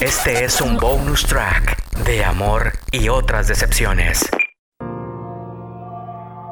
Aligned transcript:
Este 0.00 0.44
es 0.44 0.62
un 0.62 0.78
bonus 0.78 1.26
track 1.26 1.76
de 2.06 2.24
amor 2.24 2.72
y 2.90 3.10
otras 3.10 3.48
decepciones. 3.48 4.26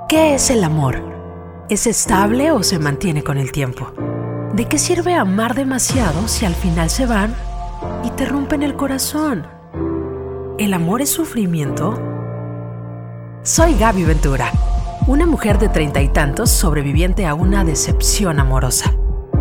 ¿Qué 0.07 0.35
es 0.35 0.51
el 0.51 0.63
amor? 0.63 1.03
¿Es 1.71 1.87
estable 1.87 2.51
o 2.51 2.63
se 2.63 2.79
mantiene 2.79 3.25
con 3.25 3.39
el 3.39 3.51
tiempo? 3.51 3.91
¿De 4.53 4.67
qué 4.67 4.77
sirve 4.77 5.15
amar 5.15 5.55
demasiado 5.55 6.29
si 6.29 6.45
al 6.45 6.55
final 6.55 6.91
se 6.91 7.07
van 7.07 7.35
y 8.05 8.11
te 8.11 8.27
rompen 8.27 8.63
el 8.63 8.77
corazón? 8.77 9.47
¿El 10.59 10.75
amor 10.75 11.01
es 11.01 11.11
sufrimiento? 11.11 11.99
Soy 13.45 13.79
Gaby 13.79 14.05
Ventura, 14.05 14.53
una 15.07 15.25
mujer 15.25 15.59
de 15.59 15.71
treinta 15.71 16.03
y 16.03 16.11
tantos 16.11 16.51
sobreviviente 16.51 17.25
a 17.25 17.33
una 17.33 17.65
decepción 17.65 18.41
amorosa. 18.41 18.93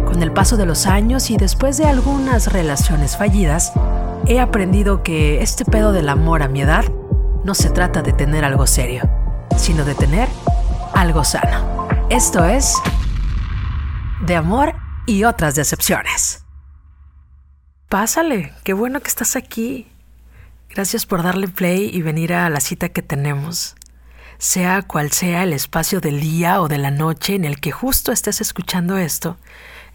Con 0.05 0.23
el 0.23 0.31
paso 0.31 0.55
de 0.55 0.65
los 0.65 0.87
años 0.87 1.29
y 1.29 1.35
después 1.35 1.75
de 1.75 1.87
algunas 1.87 2.53
relaciones 2.53 3.17
fallidas, 3.17 3.73
he 4.27 4.41
aprendido 4.41 5.03
que 5.03 5.41
este 5.41 5.63
pedo 5.63 5.93
del 5.93 6.09
amor 6.09 6.43
a 6.43 6.49
mi 6.49 6.61
edad 6.61 6.85
no 7.45 7.55
se 7.55 7.69
trata 7.69 8.01
de 8.01 8.11
tener 8.11 8.43
algo 8.43 8.67
serio, 8.67 9.09
sino 9.57 9.85
de 9.85 9.95
tener 9.95 10.27
algo 10.93 11.23
sano. 11.23 11.87
Esto 12.09 12.43
es 12.43 12.75
de 14.25 14.35
amor 14.35 14.75
y 15.05 15.23
otras 15.23 15.55
decepciones. 15.55 16.43
Pásale, 17.87 18.53
qué 18.65 18.73
bueno 18.73 18.99
que 18.99 19.07
estás 19.07 19.37
aquí. 19.37 19.87
Gracias 20.69 21.05
por 21.05 21.23
darle 21.23 21.47
play 21.47 21.89
y 21.93 22.01
venir 22.01 22.33
a 22.33 22.49
la 22.49 22.59
cita 22.59 22.89
que 22.89 23.01
tenemos. 23.01 23.75
Sea 24.39 24.81
cual 24.81 25.11
sea 25.13 25.43
el 25.43 25.53
espacio 25.53 26.01
del 26.01 26.19
día 26.19 26.61
o 26.61 26.67
de 26.67 26.77
la 26.77 26.91
noche 26.91 27.35
en 27.35 27.45
el 27.45 27.61
que 27.61 27.71
justo 27.71 28.11
estés 28.11 28.41
escuchando 28.41 28.97
esto, 28.97 29.37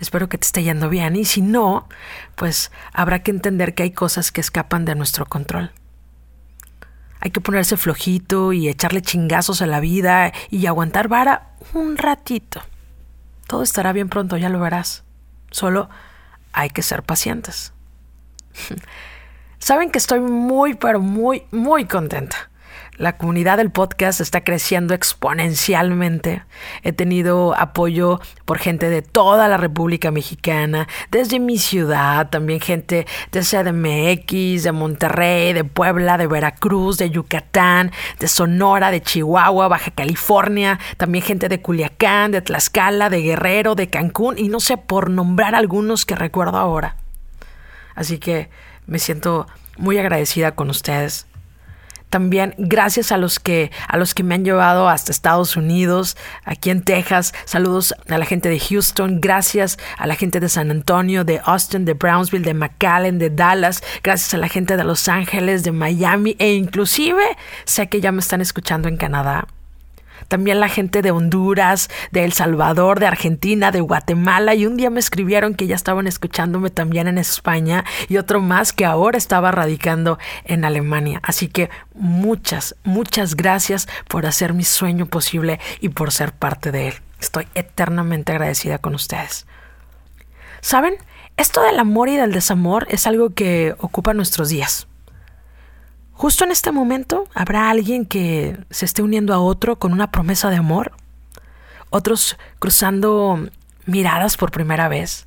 espero 0.03 0.29
que 0.29 0.37
te 0.37 0.47
esté 0.47 0.63
yendo 0.63 0.89
bien 0.89 1.17
y 1.17 1.25
si 1.25 1.41
no, 1.41 1.89
pues 2.35 2.73
habrá 2.93 3.23
que 3.23 3.31
entender 3.31 3.75
que 3.75 3.85
hay 3.85 3.93
cosas 3.93 4.33
que 4.33 4.41
escapan 4.41 4.85
de 4.85 4.95
nuestro 4.95 5.27
control. 5.27 5.73
Hay 7.21 7.31
que 7.31 7.41
ponerse 7.41 7.77
flojito 7.77 8.53
y 8.53 8.69
echarle 8.69 9.01
chingazos 9.01 9.63
a 9.63 9.67
la 9.67 9.79
vida 9.79 10.33
y 10.51 10.67
aguantar 10.67 11.07
vara 11.07 11.53
un 11.73 11.97
ratito. 11.97 12.61
Todo 13.47 13.63
estará 13.63 13.93
bien 13.93 14.09
pronto, 14.09 14.37
ya 14.37 14.49
lo 14.49 14.59
verás. 14.59 15.05
Solo 15.53 15.89
hay 16.53 16.71
que 16.71 16.83
ser 16.83 17.05
pacientes. 17.05 17.73
Saben 19.59 19.93
que 19.93 19.99
estoy 19.99 20.19
muy, 20.19 20.75
pero 20.75 20.99
muy, 20.99 21.45
muy 21.53 21.85
contenta. 21.85 22.51
La 22.99 23.17
comunidad 23.17 23.57
del 23.57 23.71
podcast 23.71 24.21
está 24.21 24.45
creciendo 24.45 24.93
exponencialmente. 24.93 26.43
He 26.83 26.93
tenido 26.93 27.55
apoyo 27.59 28.21
por 28.45 28.59
gente 28.59 28.91
de 28.91 29.01
toda 29.01 29.49
la 29.49 29.57
República 29.57 30.11
Mexicana, 30.11 30.87
desde 31.11 31.41
mi 31.41 31.57
ciudad, 31.57 32.29
también 32.29 32.61
gente 32.61 33.07
de 33.31 33.41
CDMX, 33.41 34.65
de 34.65 34.73
Monterrey, 34.73 35.55
de 35.55 35.65
Puebla, 35.65 36.19
de 36.19 36.27
Veracruz, 36.27 36.99
de 36.99 37.09
Yucatán, 37.09 37.93
de 38.21 38.29
Sonora, 38.29 38.91
de 38.91 39.01
Chihuahua, 39.01 39.69
Baja 39.69 39.91
California, 39.91 40.79
también 40.99 41.25
gente 41.25 41.49
de 41.49 41.63
Culiacán, 41.63 42.31
de 42.31 42.43
Tlaxcala, 42.43 43.09
de 43.09 43.23
Guerrero, 43.23 43.75
de 43.75 43.89
Cancún 43.89 44.37
y 44.37 44.49
no 44.49 44.61
sé 44.61 44.77
por 44.77 45.09
nombrar 45.09 45.55
algunos 45.55 46.05
que 46.05 46.15
recuerdo 46.15 46.59
ahora. 46.59 46.97
Así 47.95 48.19
que 48.19 48.51
me 48.87 48.99
siento 48.99 49.47
muy 49.79 49.97
agradecida 49.97 50.55
con 50.55 50.69
ustedes 50.69 51.27
también 52.13 52.55
gracias 52.59 53.11
a 53.11 53.17
los 53.17 53.41
que 53.41 53.71
a 53.89 53.97
los 53.97 54.13
que 54.13 54.23
me 54.23 54.35
han 54.35 54.45
llevado 54.45 54.91
hasta 54.91 55.11
Estados 55.11 55.57
Unidos, 55.57 56.19
aquí 56.45 56.69
en 56.69 56.83
Texas. 56.83 57.33
Saludos 57.47 57.95
a 58.07 58.19
la 58.19 58.27
gente 58.27 58.51
de 58.51 58.61
Houston, 58.61 59.19
gracias 59.19 59.79
a 59.97 60.07
la 60.07 60.15
gente 60.15 60.39
de 60.39 60.51
San 60.51 60.71
Antonio, 60.71 61.25
de 61.25 61.41
Austin, 61.43 61.87
de 61.87 61.95
Brownsville, 61.95 62.45
de 62.45 62.53
McAllen, 62.53 63.19
de 63.19 63.31
Dallas, 63.31 63.83
gracias 64.03 64.35
a 64.35 64.37
la 64.37 64.49
gente 64.49 64.77
de 64.77 64.85
Los 64.85 65.09
Ángeles, 65.09 65.65
de 65.65 65.73
Miami 65.73 66.37
e 66.39 66.53
inclusive 66.53 67.23
sé 67.65 67.89
que 67.89 68.03
ya 68.03 68.13
me 68.13 68.21
están 68.21 68.43
escuchando 68.43 68.89
en 68.89 68.99
Canadá 68.99 69.47
también 70.33 70.61
la 70.61 70.71
gente 70.71 71.03
de 71.03 71.11
Honduras, 71.11 71.91
de 72.11 72.25
El 72.25 72.33
Salvador, 72.33 73.01
de 73.01 73.07
Argentina, 73.07 73.71
de 73.71 73.83
Guatemala 73.83 74.55
y 74.55 74.65
un 74.65 74.79
día 74.79 74.89
me 74.89 74.99
escribieron 74.99 75.55
que 75.55 75.67
ya 75.67 75.75
estaban 75.75 76.07
escuchándome 76.07 76.71
también 76.71 77.07
en 77.07 77.19
España 77.19 77.85
y 78.09 78.17
otro 78.17 78.41
más 78.41 78.73
que 78.73 78.87
ahora 78.87 79.19
estaba 79.19 79.51
radicando 79.51 80.19
en 80.45 80.65
Alemania. 80.65 81.21
Así 81.23 81.49
que 81.49 81.69
muchas, 81.93 82.77
muchas 82.83 83.37
gracias 83.37 83.89
por 84.09 84.25
hacer 84.25 84.55
mi 84.55 84.65
sueño 84.65 85.05
posible 85.05 85.61
y 85.81 85.91
por 85.91 86.13
ser 86.13 86.33
parte 86.33 86.73
de 86.73 86.89
él. 86.89 86.95
Estoy 87.21 87.47
eternamente 87.55 88.33
agradecida 88.33 88.79
con 88.79 88.95
ustedes. 88.95 89.45
¿Saben? 90.63 90.95
Esto 91.37 91.61
del 91.61 91.79
amor 91.79 92.09
y 92.09 92.17
del 92.17 92.33
desamor 92.33 92.87
es 92.89 93.07
algo 93.07 93.35
que 93.35 93.75
ocupa 93.81 94.15
nuestros 94.15 94.49
días. 94.49 94.87
Justo 96.23 96.45
en 96.45 96.53
este 96.53 96.71
momento 96.71 97.27
habrá 97.35 97.69
alguien 97.69 98.07
que 98.07 98.57
se 98.71 98.85
esté 98.85 99.03
uniendo 99.03 99.35
a 99.35 99.41
otro 99.41 99.81
con 99.81 99.93
una 99.93 100.13
promesa 100.13 100.51
de 100.51 100.57
amor, 100.57 100.93
otros 101.91 102.39
cruzando 102.61 103.49
miradas 103.87 104.37
por 104.37 104.53
primera 104.53 104.87
vez, 104.87 105.27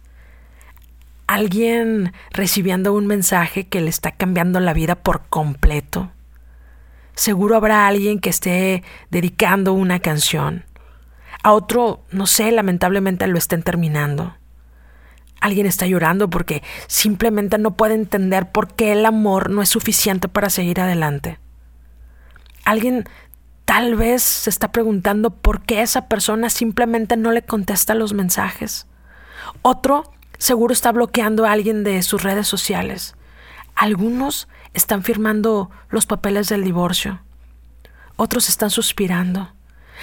alguien 1.28 2.13
recibiendo 2.31 2.94
un 2.94 3.07
mensaje 3.07 3.67
que 3.67 3.81
le 3.81 3.89
está 3.89 4.11
cambiando 4.13 4.61
la 4.61 4.72
vida 4.72 4.95
por 4.95 5.23
completo. 5.28 6.13
Seguro 7.13 7.57
habrá 7.57 7.88
alguien 7.88 8.22
que 8.22 8.29
esté 8.29 8.81
dedicando 9.11 9.73
una 9.73 10.00
canción. 10.00 10.63
A 11.44 11.51
otro, 11.51 12.05
no 12.11 12.25
sé, 12.25 12.53
lamentablemente 12.53 13.28
lo 13.28 13.38
estén 13.38 13.63
terminando. 13.63 14.34
Alguien 15.41 15.66
está 15.66 15.85
llorando 15.85 16.29
porque 16.29 16.63
simplemente 16.88 17.57
no 17.57 17.75
puede 17.75 17.94
entender 17.94 18.51
por 18.51 18.73
qué 18.73 18.94
el 18.94 19.06
amor 19.06 19.50
no 19.50 19.62
es 19.62 19.69
suficiente 19.69 20.28
para 20.28 20.50
seguir 20.50 20.79
adelante. 20.79 21.40
Alguien 22.63 23.06
tal 23.66 23.96
vez 23.96 24.23
se 24.23 24.50
está 24.50 24.72
preguntando 24.72 25.29
por 25.29 25.62
qué 25.62 25.81
esa 25.81 26.07
persona 26.07 26.50
simplemente 26.50 27.18
no 27.18 27.31
le 27.31 27.44
contesta 27.44 27.94
los 27.94 28.13
mensajes. 28.13 28.88
Otro 29.62 30.12
seguro 30.38 30.73
está 30.73 30.91
bloqueando 30.91 31.46
a 31.46 31.52
alguien 31.52 31.84
de 31.84 32.02
sus 32.03 32.23
redes 32.23 32.47
sociales. 32.47 33.16
Algunos 33.75 34.47
están 34.73 35.03
firmando 35.03 35.69
los 35.90 36.06
papeles 36.06 36.50
del 36.50 36.63
divorcio. 36.63 37.22
Otros 38.16 38.50
están 38.50 38.69
suspirando. 38.69 39.53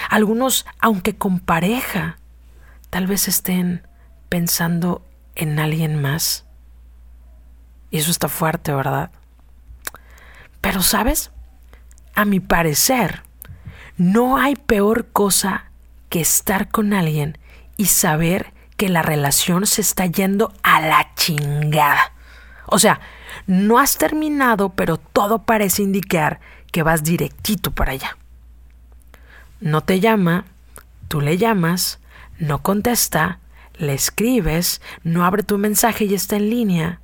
Algunos, 0.09 0.67
aunque 0.79 1.17
con 1.17 1.41
pareja, 1.41 2.19
tal 2.91 3.07
vez 3.07 3.29
estén 3.29 3.87
pensando 4.29 5.03
en 5.35 5.59
alguien 5.59 6.01
más. 6.01 6.45
Y 7.91 7.99
eso 7.99 8.11
está 8.11 8.29
fuerte, 8.29 8.73
¿verdad? 8.73 9.11
Pero, 10.61 10.83
¿sabes? 10.83 11.31
A 12.15 12.25
mi 12.25 12.41
parecer, 12.41 13.23
no 13.97 14.37
hay 14.37 14.57
peor 14.57 15.09
cosa 15.13 15.71
que 16.09 16.21
estar 16.21 16.69
con 16.69 16.93
alguien 16.93 17.39
y 17.77 17.87
saber 17.87 18.53
que 18.77 18.89
la 18.89 19.03
relación 19.03 19.67
se 19.67 19.81
está 19.81 20.07
yendo 20.07 20.53
a 20.63 20.81
la 20.81 21.15
chingada. 21.15 22.13
O 22.67 22.79
sea, 22.79 23.01
no 23.47 23.79
has 23.79 23.97
terminado, 23.97 24.71
pero 24.71 24.97
todo 24.97 25.43
parece 25.43 25.83
indicar 25.83 26.41
que 26.71 26.83
vas 26.83 27.05
directito 27.05 27.71
para 27.71 27.93
allá. 27.93 28.17
No 29.61 29.83
te 29.83 30.01
llama, 30.01 30.47
tú 31.09 31.21
le 31.21 31.39
llamas, 31.39 32.01
no 32.39 32.63
contesta, 32.63 33.39
le 33.75 33.95
escribes, 33.95 34.81
no 35.03 35.25
abre 35.25 35.43
tu 35.43 35.59
mensaje 35.59 36.05
y 36.05 36.15
está 36.15 36.37
en 36.37 36.51
línea. 36.51 37.01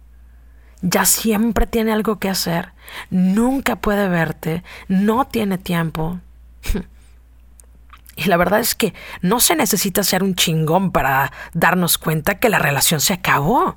Ya 0.81 1.05
siempre 1.07 1.67
tiene 1.67 1.93
algo 1.93 2.19
que 2.19 2.29
hacer, 2.29 2.73
nunca 3.11 3.77
puede 3.77 4.09
verte, 4.09 4.63
no 4.89 5.27
tiene 5.27 5.59
tiempo. 5.59 6.21
Y 8.19 8.25
la 8.25 8.37
verdad 8.37 8.59
es 8.59 8.75
que 8.75 8.95
no 9.23 9.39
se 9.39 9.55
necesita 9.55 10.03
ser 10.03 10.25
un 10.25 10.35
chingón 10.35 10.91
para 10.91 11.33
darnos 11.53 11.99
cuenta 11.99 12.41
que 12.41 12.49
la 12.49 12.59
relación 12.59 13.01
se 13.01 13.13
acabó. 13.13 13.77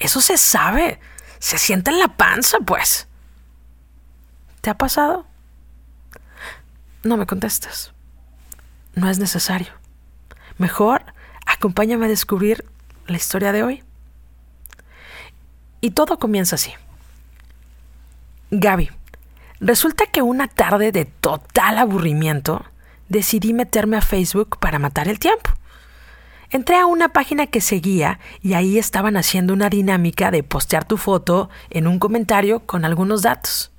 Eso 0.00 0.20
se 0.20 0.36
sabe, 0.36 0.98
se 1.38 1.58
siente 1.58 1.92
en 1.92 2.00
la 2.00 2.08
panza, 2.08 2.58
pues. 2.58 3.06
¿Te 4.62 4.70
ha 4.70 4.76
pasado? 4.76 5.26
No 7.04 7.16
me 7.16 7.26
contestes. 7.26 7.92
No 8.96 9.08
es 9.08 9.20
necesario. 9.20 9.72
Mejor 10.56 10.97
Acompáñame 11.58 12.06
a 12.06 12.08
descubrir 12.08 12.64
la 13.08 13.16
historia 13.16 13.50
de 13.50 13.64
hoy. 13.64 13.82
Y 15.80 15.90
todo 15.90 16.20
comienza 16.20 16.54
así. 16.54 16.72
Gaby, 18.52 18.90
resulta 19.58 20.06
que 20.06 20.22
una 20.22 20.46
tarde 20.46 20.92
de 20.92 21.04
total 21.04 21.78
aburrimiento 21.78 22.64
decidí 23.08 23.54
meterme 23.54 23.96
a 23.96 24.02
Facebook 24.02 24.58
para 24.60 24.78
matar 24.78 25.08
el 25.08 25.18
tiempo. 25.18 25.50
Entré 26.50 26.76
a 26.76 26.86
una 26.86 27.08
página 27.08 27.48
que 27.48 27.60
seguía 27.60 28.20
y 28.40 28.54
ahí 28.54 28.78
estaban 28.78 29.16
haciendo 29.16 29.52
una 29.52 29.68
dinámica 29.68 30.30
de 30.30 30.44
postear 30.44 30.84
tu 30.84 30.96
foto 30.96 31.50
en 31.70 31.88
un 31.88 31.98
comentario 31.98 32.60
con 32.60 32.84
algunos 32.84 33.22
datos 33.22 33.72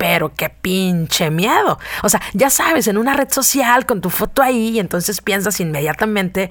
pero 0.00 0.32
qué 0.32 0.48
pinche 0.48 1.30
miedo. 1.30 1.78
O 2.02 2.08
sea, 2.08 2.22
ya 2.32 2.48
sabes, 2.48 2.88
en 2.88 2.96
una 2.96 3.12
red 3.12 3.28
social 3.30 3.84
con 3.84 4.00
tu 4.00 4.08
foto 4.08 4.40
ahí, 4.40 4.78
entonces 4.78 5.20
piensas 5.20 5.60
inmediatamente, 5.60 6.50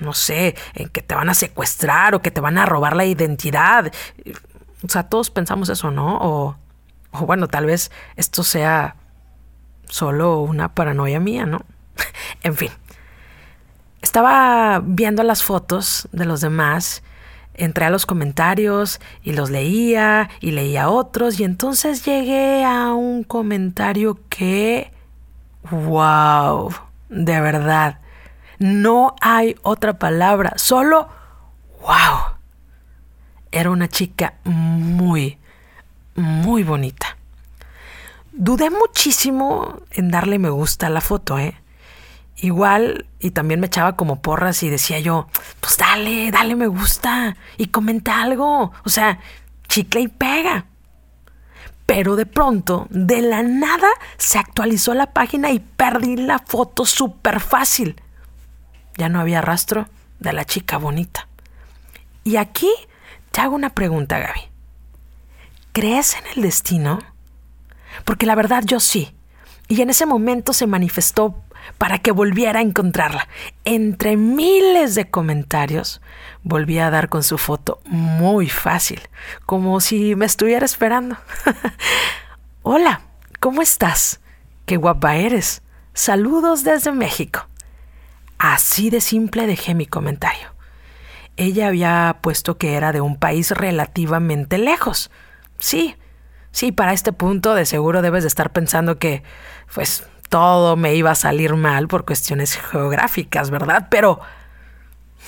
no 0.00 0.14
sé, 0.14 0.56
en 0.72 0.88
que 0.88 1.02
te 1.02 1.14
van 1.14 1.28
a 1.28 1.34
secuestrar 1.34 2.14
o 2.14 2.22
que 2.22 2.30
te 2.30 2.40
van 2.40 2.56
a 2.56 2.64
robar 2.64 2.96
la 2.96 3.04
identidad. 3.04 3.92
O 4.82 4.88
sea, 4.88 5.02
todos 5.10 5.28
pensamos 5.28 5.68
eso, 5.68 5.90
¿no? 5.90 6.16
O, 6.22 6.56
o 7.10 7.26
bueno, 7.26 7.48
tal 7.48 7.66
vez 7.66 7.90
esto 8.16 8.42
sea 8.42 8.96
solo 9.84 10.40
una 10.40 10.72
paranoia 10.72 11.20
mía, 11.20 11.44
¿no? 11.44 11.66
en 12.42 12.56
fin. 12.56 12.70
Estaba 14.00 14.80
viendo 14.82 15.22
las 15.22 15.42
fotos 15.42 16.08
de 16.12 16.24
los 16.24 16.40
demás, 16.40 17.02
entré 17.56 17.84
a 17.84 17.90
los 17.90 18.06
comentarios 18.06 19.00
y 19.22 19.32
los 19.32 19.50
leía 19.50 20.30
y 20.40 20.52
leía 20.52 20.88
otros 20.88 21.40
y 21.40 21.44
entonces 21.44 22.04
llegué 22.04 22.64
a 22.64 22.94
un 22.94 23.24
comentario 23.24 24.18
que... 24.28 24.92
¡Wow! 25.70 26.72
De 27.08 27.40
verdad. 27.40 27.98
No 28.58 29.16
hay 29.20 29.56
otra 29.62 29.98
palabra, 29.98 30.52
solo 30.56 31.08
¡Wow! 31.86 32.36
Era 33.52 33.70
una 33.70 33.88
chica 33.88 34.34
muy, 34.44 35.38
muy 36.16 36.64
bonita. 36.64 37.16
Dudé 38.32 38.70
muchísimo 38.70 39.82
en 39.92 40.10
darle 40.10 40.38
me 40.38 40.50
gusta 40.50 40.88
a 40.88 40.90
la 40.90 41.00
foto, 41.00 41.38
¿eh? 41.38 41.56
Igual, 42.36 43.06
y 43.18 43.30
también 43.30 43.60
me 43.60 43.66
echaba 43.66 43.96
como 43.96 44.20
porras 44.20 44.62
y 44.62 44.68
decía 44.68 45.00
yo, 45.00 45.26
pues 45.60 45.78
dale, 45.78 46.30
dale 46.30 46.54
me 46.54 46.66
gusta 46.66 47.36
y 47.56 47.68
comenta 47.68 48.20
algo. 48.20 48.72
O 48.84 48.88
sea, 48.90 49.20
chicle 49.68 50.02
y 50.02 50.08
pega. 50.08 50.66
Pero 51.86 52.16
de 52.16 52.26
pronto, 52.26 52.88
de 52.90 53.22
la 53.22 53.42
nada, 53.42 53.88
se 54.18 54.38
actualizó 54.38 54.92
la 54.92 55.12
página 55.12 55.50
y 55.50 55.60
perdí 55.60 56.16
la 56.16 56.40
foto 56.40 56.84
súper 56.84 57.40
fácil. 57.40 58.00
Ya 58.96 59.08
no 59.08 59.20
había 59.20 59.40
rastro 59.40 59.88
de 60.18 60.32
la 60.32 60.44
chica 60.44 60.78
bonita. 60.78 61.28
Y 62.24 62.36
aquí 62.36 62.70
te 63.30 63.40
hago 63.40 63.54
una 63.54 63.70
pregunta, 63.70 64.18
Gaby. 64.18 64.40
¿Crees 65.72 66.16
en 66.16 66.24
el 66.34 66.42
destino? 66.42 66.98
Porque 68.04 68.26
la 68.26 68.34
verdad 68.34 68.62
yo 68.66 68.80
sí. 68.80 69.14
Y 69.68 69.80
en 69.80 69.90
ese 69.90 70.06
momento 70.06 70.52
se 70.52 70.66
manifestó 70.66 71.42
para 71.78 71.98
que 71.98 72.12
volviera 72.12 72.60
a 72.60 72.62
encontrarla. 72.62 73.28
Entre 73.64 74.16
miles 74.16 74.94
de 74.94 75.10
comentarios, 75.10 76.00
volví 76.42 76.78
a 76.78 76.90
dar 76.90 77.08
con 77.08 77.22
su 77.22 77.38
foto 77.38 77.80
muy 77.86 78.48
fácil, 78.48 79.00
como 79.44 79.80
si 79.80 80.14
me 80.16 80.26
estuviera 80.26 80.64
esperando. 80.64 81.16
Hola, 82.62 83.02
¿cómo 83.40 83.62
estás? 83.62 84.20
Qué 84.64 84.76
guapa 84.76 85.16
eres. 85.16 85.62
Saludos 85.94 86.64
desde 86.64 86.92
México. 86.92 87.46
Así 88.38 88.90
de 88.90 89.00
simple 89.00 89.46
dejé 89.46 89.74
mi 89.74 89.86
comentario 89.86 90.56
ella 91.36 91.68
había 91.68 92.18
puesto 92.20 92.56
que 92.58 92.74
era 92.74 92.92
de 92.92 93.00
un 93.00 93.16
país 93.16 93.50
relativamente 93.50 94.58
lejos. 94.58 95.10
Sí, 95.58 95.96
sí, 96.50 96.72
para 96.72 96.92
este 96.92 97.12
punto 97.12 97.54
de 97.54 97.66
seguro 97.66 98.02
debes 98.02 98.24
de 98.24 98.28
estar 98.28 98.52
pensando 98.52 98.98
que, 98.98 99.22
pues, 99.74 100.08
todo 100.28 100.76
me 100.76 100.94
iba 100.94 101.10
a 101.10 101.14
salir 101.14 101.54
mal 101.54 101.88
por 101.88 102.04
cuestiones 102.04 102.56
geográficas, 102.56 103.50
¿verdad? 103.50 103.88
Pero... 103.90 104.20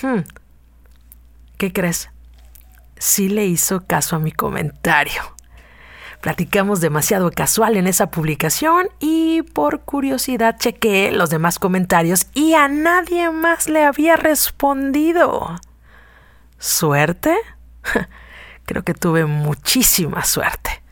Hmm, 0.03 0.21
¿Qué 1.57 1.73
crees? 1.73 2.11
Sí 2.99 3.29
le 3.29 3.47
hizo 3.47 3.85
caso 3.87 4.17
a 4.17 4.19
mi 4.21 4.33
comentario. 4.33 5.23
Platicamos 6.21 6.81
demasiado 6.81 7.31
casual 7.31 7.77
en 7.77 7.87
esa 7.87 8.11
publicación 8.11 8.89
y 8.99 9.43
por 9.43 9.81
curiosidad 9.81 10.57
chequeé 10.59 11.13
los 11.13 11.31
demás 11.31 11.59
comentarios 11.59 12.27
y 12.35 12.55
a 12.55 12.69
nadie 12.69 13.31
más 13.31 13.69
le 13.69 13.85
había 13.85 14.17
respondido. 14.17 15.61
¿Suerte? 16.59 17.37
Creo 18.67 18.83
que 18.83 18.95
tuve 18.95 19.27
muchísima 19.27 20.25
suerte. 20.25 20.83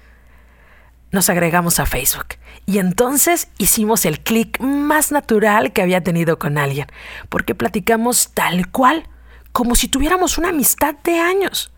Nos 1.11 1.29
agregamos 1.29 1.81
a 1.81 1.87
Facebook 1.87 2.37
y 2.67 2.79
entonces 2.79 3.49
hicimos 3.59 4.05
el 4.05 4.21
clic 4.21 4.61
más 4.61 5.13
natural 5.13 5.73
que 5.73 5.83
había 5.83 6.03
tenido 6.03 6.39
con 6.39 6.59
alguien, 6.59 6.89
porque 7.29 7.55
platicamos 7.55 8.31
tal 8.35 8.71
cual, 8.71 9.05
como 9.53 9.77
si 9.77 9.87
tuviéramos 9.87 10.37
una 10.37 10.49
amistad 10.49 10.97
de 11.05 11.21
años. 11.21 11.73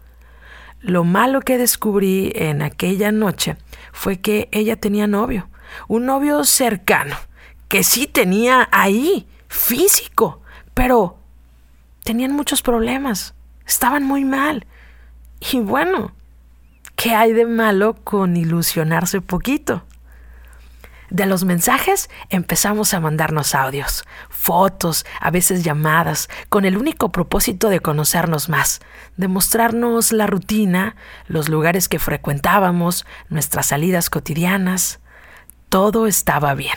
Lo 0.81 1.05
malo 1.05 1.41
que 1.41 1.59
descubrí 1.59 2.33
en 2.35 2.63
aquella 2.63 3.13
noche 3.13 3.57
fue 3.93 4.21
que 4.21 4.49
ella 4.51 4.77
tenía 4.77 5.07
novio, 5.07 5.51
un 5.89 6.07
novio 6.07 6.43
cercano, 6.45 7.17
que 7.69 7.85
sí 7.85 8.07
tenía 8.07 8.67
ahí, 8.73 9.29
físico, 9.49 10.41
pero 10.73 11.19
tenían 12.03 12.33
muchos 12.33 12.63
problemas. 12.63 13.35
Estaban 13.67 14.05
muy 14.05 14.25
mal. 14.25 14.67
Y 15.53 15.61
bueno, 15.61 16.13
¿qué 16.97 17.15
hay 17.15 17.35
de 17.35 17.45
malo 17.45 17.95
con 18.05 18.37
ilusionarse 18.37 19.21
poquito? 19.21 19.85
De 21.11 21.25
los 21.25 21.45
mensajes 21.45 22.11
empezamos 22.29 22.93
a 22.93 23.01
mandarnos 23.01 23.55
audios, 23.55 24.05
fotos, 24.29 25.07
a 25.21 25.31
veces 25.31 25.65
llamadas, 25.65 26.29
con 26.49 26.65
el 26.65 26.77
único 26.77 27.11
propósito 27.11 27.71
de 27.71 27.81
conocernos 27.81 28.49
más, 28.49 28.81
de 29.17 29.29
mostrarnos 29.29 30.13
la 30.13 30.27
rutina, 30.27 30.97
los 31.27 31.49
lugares 31.49 31.89
que 31.89 31.99
frecuentábamos, 31.99 33.07
nuestras 33.31 33.67
salidas 33.67 34.11
cotidianas. 34.11 35.01
Todo 35.71 36.07
estaba 36.07 36.55
bien 36.55 36.77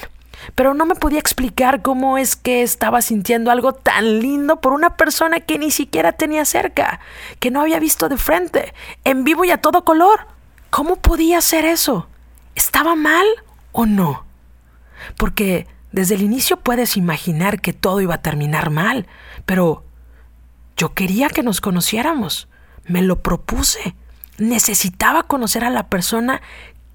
pero 0.55 0.73
no 0.73 0.85
me 0.85 0.95
podía 0.95 1.19
explicar 1.19 1.81
cómo 1.81 2.17
es 2.17 2.35
que 2.35 2.63
estaba 2.63 3.01
sintiendo 3.01 3.51
algo 3.51 3.73
tan 3.73 4.19
lindo 4.19 4.59
por 4.59 4.73
una 4.73 4.97
persona 4.97 5.39
que 5.39 5.59
ni 5.59 5.71
siquiera 5.71 6.13
tenía 6.13 6.45
cerca, 6.45 6.99
que 7.39 7.51
no 7.51 7.61
había 7.61 7.79
visto 7.79 8.09
de 8.09 8.17
frente, 8.17 8.73
en 9.03 9.23
vivo 9.23 9.45
y 9.45 9.51
a 9.51 9.61
todo 9.61 9.83
color. 9.83 10.25
¿Cómo 10.69 10.95
podía 10.95 11.41
ser 11.41 11.65
eso? 11.65 12.07
¿Estaba 12.55 12.95
mal 12.95 13.25
o 13.71 13.85
no? 13.85 14.25
Porque 15.18 15.68
desde 15.91 16.15
el 16.15 16.21
inicio 16.21 16.57
puedes 16.57 16.97
imaginar 16.97 17.62
que 17.62 17.73
todo 17.73 18.01
iba 18.01 18.15
a 18.15 18.21
terminar 18.21 18.69
mal, 18.69 19.07
pero 19.45 19.83
yo 20.77 20.94
quería 20.94 21.29
que 21.29 21.44
nos 21.44 21.62
conociéramos, 21.62 22.47
me 22.85 23.01
lo 23.01 23.21
propuse, 23.21 23.95
necesitaba 24.38 25.23
conocer 25.23 25.63
a 25.63 25.69
la 25.69 25.88
persona 25.88 26.41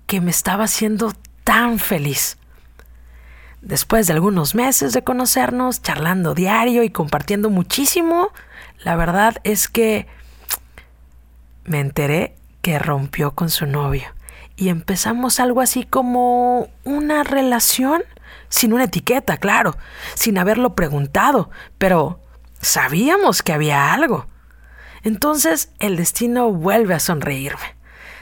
que 0.07 0.21
me 0.21 0.31
estaba 0.31 0.65
haciendo 0.65 1.13
tan 1.45 1.79
feliz. 1.79 2.39
Después 3.61 4.07
de 4.07 4.13
algunos 4.13 4.55
meses 4.55 4.93
de 4.93 5.03
conocernos, 5.03 5.83
charlando 5.83 6.35
diario 6.35 6.83
y 6.83 6.91
compartiendo 6.91 7.51
muchísimo, 7.51 8.31
la 8.83 8.97
verdad 8.97 9.37
es 9.45 9.69
que 9.69 10.07
me 11.65 11.81
enteré 11.81 12.37
que 12.63 12.79
rompió 12.79 13.33
con 13.33 13.51
su 13.51 13.67
novio 13.67 14.16
y 14.57 14.69
empezamos 14.69 15.41
algo 15.41 15.61
así 15.61 15.85
como 15.85 16.69
una 16.85 17.23
relación 17.25 18.03
sin 18.49 18.73
una 18.73 18.85
etiqueta, 18.85 19.37
claro, 19.37 19.77
sin 20.15 20.39
haberlo 20.39 20.75
preguntado, 20.75 21.51
pero 21.79 22.21
sabíamos 22.61 23.43
que 23.43 23.53
había 23.53 23.93
algo. 23.93 24.27
Entonces 25.03 25.73
el 25.79 25.97
destino 25.97 26.51
vuelve 26.53 26.95
a 26.95 27.01
sonreírme 27.01 27.77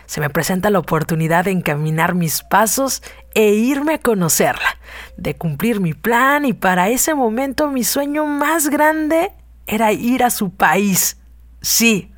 se 0.07 0.21
me 0.21 0.31
presenta 0.31 0.71
la 0.71 0.79
oportunidad 0.79 1.45
de 1.45 1.50
encaminar 1.50 2.14
mis 2.14 2.43
pasos 2.43 3.03
e 3.35 3.53
irme 3.55 3.95
a 3.95 3.99
conocerla, 3.99 4.79
de 5.17 5.35
cumplir 5.37 5.81
mi 5.81 5.95
plan 5.95 6.45
y 6.45 6.53
para 6.53 6.88
ese 6.88 7.14
momento 7.14 7.71
mi 7.71 7.85
sueño 7.85 8.26
más 8.26 8.69
grande 8.69 9.33
era 9.67 9.93
ir 9.93 10.23
a 10.23 10.31
su 10.31 10.55
país. 10.55 11.19
Sí, 11.62 12.12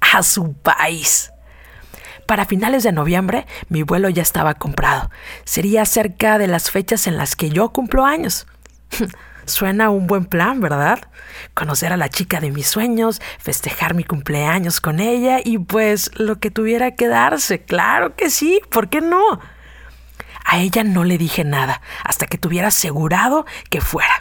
a 0.00 0.22
su 0.22 0.54
país. 0.54 1.30
Para 2.28 2.44
finales 2.44 2.82
de 2.82 2.92
noviembre 2.92 3.46
mi 3.70 3.82
vuelo 3.84 4.10
ya 4.10 4.20
estaba 4.20 4.52
comprado. 4.52 5.10
Sería 5.44 5.86
cerca 5.86 6.36
de 6.36 6.46
las 6.46 6.70
fechas 6.70 7.06
en 7.06 7.16
las 7.16 7.34
que 7.36 7.48
yo 7.48 7.70
cumplo 7.70 8.04
años. 8.04 8.46
Suena 9.46 9.88
un 9.88 10.06
buen 10.06 10.26
plan, 10.26 10.60
¿verdad? 10.60 10.98
Conocer 11.54 11.90
a 11.90 11.96
la 11.96 12.10
chica 12.10 12.38
de 12.38 12.50
mis 12.50 12.66
sueños, 12.66 13.22
festejar 13.38 13.94
mi 13.94 14.04
cumpleaños 14.04 14.82
con 14.82 15.00
ella 15.00 15.38
y 15.42 15.56
pues 15.56 16.10
lo 16.16 16.38
que 16.38 16.50
tuviera 16.50 16.90
que 16.96 17.08
darse. 17.08 17.62
Claro 17.62 18.14
que 18.14 18.28
sí, 18.28 18.60
¿por 18.68 18.90
qué 18.90 19.00
no? 19.00 19.40
A 20.44 20.58
ella 20.58 20.84
no 20.84 21.04
le 21.04 21.16
dije 21.16 21.44
nada 21.44 21.80
hasta 22.04 22.26
que 22.26 22.36
tuviera 22.36 22.68
asegurado 22.68 23.46
que 23.70 23.80
fuera. 23.80 24.17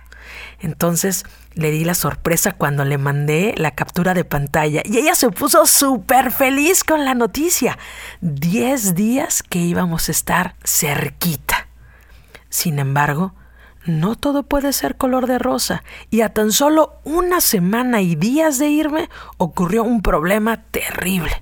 Entonces 0.60 1.26
le 1.54 1.72
di 1.72 1.84
la 1.84 1.96
sorpresa 1.96 2.52
cuando 2.54 2.86
le 2.86 2.98
mandé 2.98 3.54
la 3.58 3.72
captura 3.72 4.14
de 4.14 4.26
pantalla 4.26 4.82
y 4.86 4.98
ella 4.98 5.16
se 5.16 5.30
puso 5.30 5.66
súper 5.66 6.32
feliz 6.32 6.84
con 6.84 7.06
la 7.06 7.14
noticia. 7.14 7.78
Diez 8.22 8.96
días 8.96 9.44
que 9.44 9.60
íbamos 9.60 10.10
a 10.10 10.12
estar 10.12 10.56
cerquita. 10.64 11.68
Sin 12.50 12.80
embargo, 12.80 13.34
no 13.88 14.16
todo 14.16 14.44
puede 14.44 14.74
ser 14.74 14.98
color 14.98 15.28
de 15.28 15.40
rosa, 15.40 15.84
y 16.10 16.22
a 16.22 16.34
tan 16.34 16.52
solo 16.52 17.00
una 17.06 17.42
semana 17.42 18.02
y 18.02 18.16
días 18.16 18.60
de 18.60 18.68
irme 18.68 19.10
ocurrió 19.38 19.84
un 19.84 20.02
problema 20.02 20.64
terrible. 20.72 21.42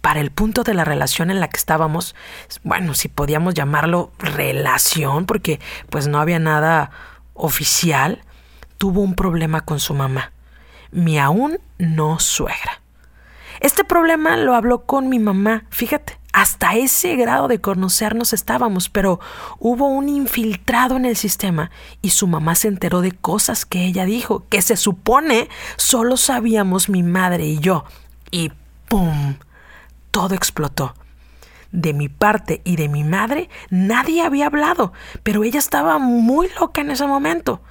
Para 0.00 0.20
el 0.20 0.30
punto 0.30 0.62
de 0.62 0.72
la 0.72 0.84
relación 0.84 1.30
en 1.30 1.40
la 1.40 1.48
que 1.48 1.58
estábamos, 1.58 2.14
bueno, 2.64 2.94
si 2.94 3.08
podíamos 3.08 3.52
llamarlo 3.52 4.12
relación, 4.18 5.26
porque 5.26 5.60
pues 5.90 6.08
no 6.08 6.18
había 6.18 6.38
nada 6.38 6.90
oficial, 7.40 8.22
tuvo 8.78 9.00
un 9.00 9.14
problema 9.14 9.62
con 9.62 9.80
su 9.80 9.94
mamá, 9.94 10.32
mi 10.90 11.18
aún 11.18 11.58
no 11.78 12.18
suegra. 12.18 12.80
Este 13.60 13.84
problema 13.84 14.36
lo 14.36 14.54
habló 14.54 14.86
con 14.86 15.08
mi 15.08 15.18
mamá, 15.18 15.64
fíjate. 15.70 16.18
Hasta 16.32 16.76
ese 16.76 17.16
grado 17.16 17.48
de 17.48 17.60
conocernos 17.60 18.32
estábamos, 18.32 18.88
pero 18.88 19.18
hubo 19.58 19.88
un 19.88 20.08
infiltrado 20.08 20.96
en 20.96 21.04
el 21.04 21.16
sistema 21.16 21.72
y 22.02 22.10
su 22.10 22.28
mamá 22.28 22.54
se 22.54 22.68
enteró 22.68 23.00
de 23.00 23.10
cosas 23.10 23.66
que 23.66 23.84
ella 23.84 24.04
dijo, 24.04 24.46
que 24.48 24.62
se 24.62 24.76
supone 24.76 25.48
solo 25.76 26.16
sabíamos 26.16 26.88
mi 26.88 27.02
madre 27.02 27.46
y 27.46 27.58
yo. 27.58 27.84
Y 28.30 28.52
¡pum! 28.88 29.34
Todo 30.12 30.36
explotó. 30.36 30.94
De 31.72 31.92
mi 31.92 32.08
parte 32.08 32.60
y 32.64 32.76
de 32.76 32.88
mi 32.88 33.04
madre 33.04 33.48
nadie 33.70 34.22
había 34.22 34.46
hablado, 34.46 34.92
pero 35.22 35.44
ella 35.44 35.58
estaba 35.58 35.98
muy 35.98 36.48
loca 36.58 36.80
en 36.80 36.90
ese 36.90 37.06
momento, 37.06 37.62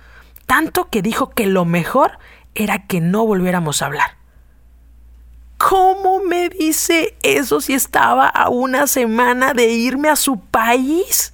tanto 0.45 0.89
que 0.89 1.01
dijo 1.01 1.29
que 1.29 1.45
lo 1.45 1.65
mejor 1.65 2.17
era 2.55 2.87
que 2.87 3.01
no 3.01 3.25
volviéramos 3.25 3.81
a 3.81 3.87
hablar. 3.87 4.19
¿Cómo 5.59 6.21
me 6.23 6.47
dice 6.47 7.17
eso 7.21 7.59
si 7.59 7.73
estaba 7.73 8.27
a 8.27 8.49
una 8.49 8.87
semana 8.87 9.53
de 9.53 9.67
irme 9.67 10.07
a 10.07 10.15
su 10.15 10.39
país? 10.39 11.33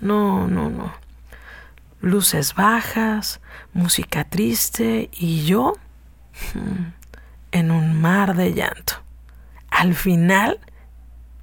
No, 0.00 0.46
no, 0.46 0.68
no. 0.68 0.92
Luces 2.02 2.54
bajas, 2.54 3.40
música 3.72 4.24
triste 4.24 5.08
y 5.12 5.46
yo 5.46 5.74
hmm, 6.54 6.92
en 7.52 7.70
un 7.70 7.98
mar 7.98 8.36
de 8.36 8.52
llanto. 8.52 8.94
Al 9.70 9.94
final 9.94 10.60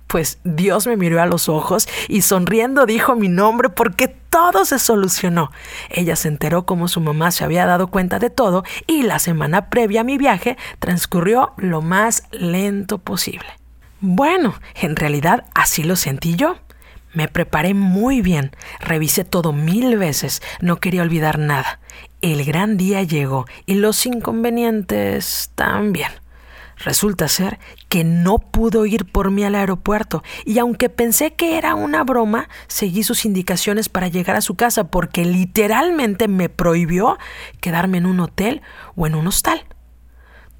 pues 0.08 0.40
Dios 0.44 0.88
me 0.88 0.98
miró 0.98 1.22
a 1.22 1.26
los 1.26 1.50
ojos 1.50 1.88
y 2.08 2.22
sonriendo 2.22 2.86
dijo 2.86 3.16
mi 3.16 3.28
nombre 3.30 3.70
porque 3.70 4.08
todo 4.08 4.66
se 4.66 4.80
solucionó. 4.80 5.52
Ella 5.90 6.16
se 6.16 6.30
enteró 6.30 6.66
cómo 6.66 6.88
su 6.88 7.02
mamá 7.02 7.32
se 7.32 7.44
había 7.44 7.66
dado 7.66 7.88
cuenta 7.88 8.20
de 8.20 8.30
todo 8.30 8.64
y 8.88 9.04
la 9.04 9.20
semana 9.20 9.70
previa 9.70 10.02
a 10.02 10.06
mi 10.06 10.18
viaje 10.18 10.58
transcurrió 10.80 11.54
lo 11.58 11.82
más 11.82 12.24
lento 12.32 12.98
posible. 12.98 13.48
Bueno, 14.00 14.54
en 14.76 14.96
realidad 14.96 15.46
así 15.54 15.84
lo 15.84 15.96
sentí 15.96 16.36
yo. 16.36 16.58
Me 17.14 17.28
preparé 17.28 17.74
muy 17.74 18.22
bien, 18.22 18.52
revisé 18.80 19.24
todo 19.24 19.52
mil 19.52 19.98
veces, 19.98 20.44
no 20.62 20.76
quería 20.76 21.02
olvidar 21.02 21.40
nada. 21.40 21.80
El 22.22 22.46
gran 22.46 22.78
día 22.78 23.02
llegó 23.02 23.48
y 23.66 23.76
los 23.76 24.06
inconvenientes 24.06 25.52
también. 25.56 26.12
Resulta 26.79 27.27
ser 27.27 27.60
que 27.89 28.03
no 28.03 28.38
pudo 28.38 28.86
ir 28.86 29.12
por 29.12 29.31
mí 29.31 29.43
al 29.43 29.55
aeropuerto 29.55 30.24
y 30.46 30.60
aunque 30.60 30.89
pensé 30.89 31.34
que 31.34 31.57
era 31.57 31.74
una 31.74 32.03
broma, 32.03 32.50
seguí 32.67 33.03
sus 33.03 33.25
indicaciones 33.25 33.89
para 33.89 34.07
llegar 34.07 34.36
a 34.36 34.41
su 34.41 34.55
casa 34.55 34.86
porque 34.86 35.25
literalmente 35.25 36.27
me 36.27 36.50
prohibió 36.50 37.17
quedarme 37.62 37.98
en 37.98 38.05
un 38.05 38.19
hotel 38.19 38.62
o 38.96 39.07
en 39.07 39.15
un 39.15 39.27
hostal. 39.27 39.65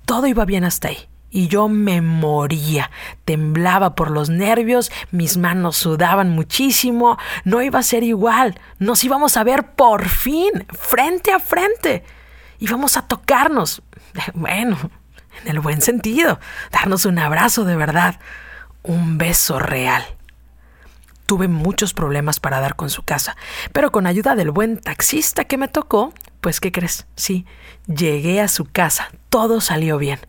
Todo 0.06 0.26
iba 0.26 0.46
bien 0.46 0.64
hasta 0.64 0.88
ahí 0.88 1.08
y 1.30 1.50
yo 1.50 1.68
me 1.70 2.02
moría, 2.02 2.90
temblaba 3.26 3.96
por 3.96 4.10
los 4.10 4.30
nervios, 4.30 4.92
mis 5.12 5.38
manos 5.38 5.78
sudaban 5.78 6.30
muchísimo, 6.30 7.18
no 7.44 7.62
iba 7.62 7.80
a 7.80 7.84
ser 7.84 8.04
igual, 8.04 8.60
nos 8.80 9.04
íbamos 9.04 9.38
a 9.38 9.44
ver 9.44 9.76
por 9.76 10.08
fin, 10.08 10.66
frente 10.72 11.32
a 11.32 11.40
frente, 11.40 12.04
íbamos 12.60 12.98
a 12.98 13.04
tocarnos. 13.04 13.84
Bueno, 14.34 14.78
en 15.44 15.52
el 15.52 15.60
buen 15.60 15.82
sentido, 15.82 16.40
darnos 16.72 17.06
un 17.06 17.20
abrazo 17.20 17.66
de 17.66 17.76
verdad, 17.76 18.20
un 18.84 19.18
beso 19.18 19.60
real. 19.60 20.04
Tuve 21.26 21.48
muchos 21.48 21.94
problemas 21.94 22.40
para 22.40 22.60
dar 22.60 22.76
con 22.76 22.90
su 22.90 23.04
casa, 23.04 23.36
pero 23.74 23.92
con 23.92 24.08
ayuda 24.08 24.36
del 24.36 24.52
buen 24.52 24.78
taxista 24.78 25.44
que 25.44 25.58
me 25.58 25.68
tocó, 25.68 26.14
pues 26.42 26.62
¿qué 26.62 26.72
crees? 26.72 27.06
Sí, 27.16 27.46
llegué 27.86 28.40
a 28.40 28.48
su 28.48 28.66
casa, 28.66 29.10
todo 29.30 29.60
salió 29.60 29.98
bien. 29.98 30.20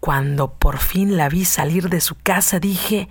Cuando 0.00 0.52
por 0.52 0.78
fin 0.78 1.16
la 1.16 1.28
vi 1.28 1.44
salir 1.44 1.88
de 1.88 2.00
su 2.00 2.16
casa 2.16 2.60
dije, 2.60 3.08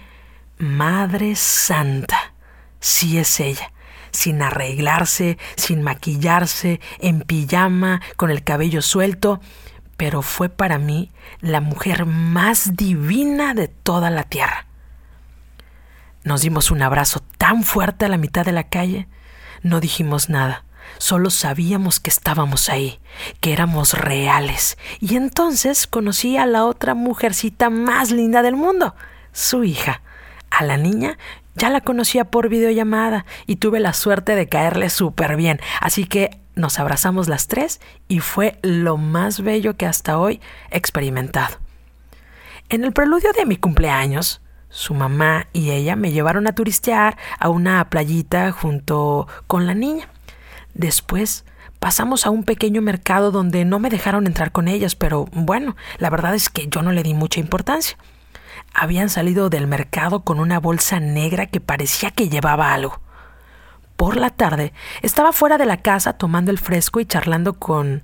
Madre 0.57 1.35
Santa, 1.35 2.33
sí 2.79 3.17
es 3.17 3.39
ella 3.39 3.71
sin 4.15 4.41
arreglarse, 4.41 5.37
sin 5.55 5.81
maquillarse, 5.81 6.79
en 6.99 7.21
pijama, 7.21 8.01
con 8.15 8.31
el 8.31 8.43
cabello 8.43 8.81
suelto, 8.81 9.41
pero 9.97 10.21
fue 10.21 10.49
para 10.49 10.77
mí 10.77 11.11
la 11.39 11.61
mujer 11.61 12.05
más 12.05 12.75
divina 12.75 13.53
de 13.53 13.67
toda 13.67 14.09
la 14.09 14.23
tierra. 14.23 14.67
Nos 16.23 16.41
dimos 16.41 16.71
un 16.71 16.81
abrazo 16.81 17.21
tan 17.37 17.63
fuerte 17.63 18.05
a 18.05 18.09
la 18.09 18.17
mitad 18.17 18.45
de 18.45 18.51
la 18.51 18.63
calle, 18.63 19.07
no 19.61 19.79
dijimos 19.79 20.29
nada, 20.29 20.65
solo 20.97 21.29
sabíamos 21.29 21.99
que 21.99 22.09
estábamos 22.09 22.69
ahí, 22.69 22.99
que 23.41 23.53
éramos 23.53 23.93
reales, 23.93 24.77
y 24.99 25.15
entonces 25.15 25.87
conocí 25.87 26.37
a 26.37 26.45
la 26.45 26.65
otra 26.65 26.93
mujercita 26.93 27.69
más 27.69 28.11
linda 28.11 28.41
del 28.41 28.55
mundo, 28.55 28.95
su 29.31 29.63
hija. 29.63 30.01
A 30.49 30.63
la 30.63 30.77
niña 30.77 31.17
ya 31.55 31.69
la 31.69 31.81
conocía 31.81 32.25
por 32.25 32.49
videollamada 32.49 33.25
y 33.45 33.57
tuve 33.57 33.79
la 33.79 33.93
suerte 33.93 34.35
de 34.35 34.47
caerle 34.47 34.89
súper 34.89 35.35
bien, 35.35 35.59
así 35.79 36.05
que 36.05 36.39
nos 36.55 36.79
abrazamos 36.79 37.27
las 37.27 37.47
tres 37.47 37.79
y 38.07 38.19
fue 38.19 38.59
lo 38.61 38.97
más 38.97 39.41
bello 39.41 39.75
que 39.75 39.85
hasta 39.85 40.17
hoy 40.17 40.41
he 40.71 40.77
experimentado. 40.77 41.57
En 42.69 42.83
el 42.83 42.93
preludio 42.93 43.31
de 43.33 43.45
mi 43.45 43.57
cumpleaños, 43.57 44.41
su 44.69 44.93
mamá 44.93 45.47
y 45.53 45.71
ella 45.71 45.95
me 45.95 46.11
llevaron 46.11 46.47
a 46.47 46.55
turistear 46.55 47.17
a 47.39 47.49
una 47.49 47.89
playita 47.89 48.51
junto 48.51 49.27
con 49.47 49.67
la 49.67 49.73
niña. 49.73 50.09
Después 50.73 51.45
pasamos 51.79 52.25
a 52.25 52.31
un 52.31 52.43
pequeño 52.43 52.81
mercado 52.81 53.31
donde 53.31 53.63
no 53.65 53.79
me 53.79 53.89
dejaron 53.89 54.25
entrar 54.25 54.51
con 54.51 54.67
ellas, 54.67 54.95
pero 54.95 55.25
bueno, 55.31 55.75
la 55.99 56.09
verdad 56.09 56.33
es 56.35 56.49
que 56.49 56.67
yo 56.67 56.81
no 56.81 56.91
le 56.91 57.03
di 57.03 57.13
mucha 57.13 57.39
importancia. 57.39 57.97
Habían 58.73 59.09
salido 59.09 59.49
del 59.49 59.67
mercado 59.67 60.21
con 60.21 60.39
una 60.39 60.59
bolsa 60.59 60.99
negra 60.99 61.45
que 61.45 61.61
parecía 61.61 62.11
que 62.11 62.27
llevaba 62.27 62.73
algo 62.73 62.99
por 63.95 64.17
la 64.17 64.29
tarde, 64.29 64.73
estaba 65.01 65.31
fuera 65.31 65.57
de 65.57 65.65
la 65.65 65.77
casa 65.77 66.13
tomando 66.13 66.51
el 66.51 66.59
fresco 66.59 66.99
y 66.99 67.05
charlando 67.05 67.53
con... 67.53 68.03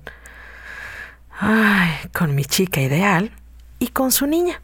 Ay, 1.38 1.90
con 2.12 2.34
mi 2.34 2.44
chica 2.44 2.80
ideal 2.80 3.32
y 3.78 3.88
con 3.88 4.12
su 4.12 4.26
niña. 4.26 4.60